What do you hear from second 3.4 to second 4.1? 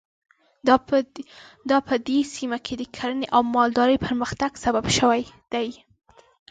مالدارۍ